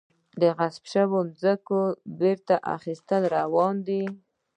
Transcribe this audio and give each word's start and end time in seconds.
د 0.41 0.43
غصب 0.57 0.83
شویو 0.91 1.21
ځمکو 1.41 1.79
بیرته 2.19 2.55
اخیستل 2.75 3.21
روان 3.37 3.75
دي؟ 3.87 4.03